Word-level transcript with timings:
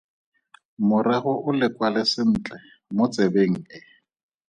Morago 0.91 1.33
o 1.47 1.49
le 1.59 1.67
kwale 1.75 2.01
sentle 2.13 2.57
mo 2.95 3.05
tsebeng 3.11 3.55
e. 3.77 3.77